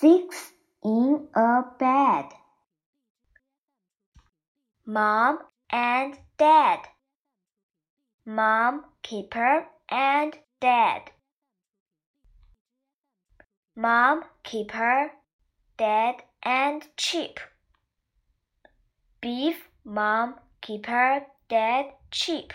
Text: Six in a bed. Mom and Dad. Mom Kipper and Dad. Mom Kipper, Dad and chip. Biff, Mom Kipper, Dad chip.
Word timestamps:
Six 0.00 0.52
in 0.84 1.26
a 1.34 1.62
bed. 1.76 2.26
Mom 4.86 5.40
and 5.70 6.16
Dad. 6.36 6.78
Mom 8.24 8.84
Kipper 9.02 9.66
and 9.88 10.38
Dad. 10.60 11.10
Mom 13.74 14.22
Kipper, 14.44 15.10
Dad 15.76 16.22
and 16.44 16.86
chip. 16.96 17.40
Biff, 19.20 19.68
Mom 19.84 20.36
Kipper, 20.60 21.26
Dad 21.48 21.86
chip. 22.12 22.52